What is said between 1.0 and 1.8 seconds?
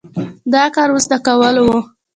د کولو و؟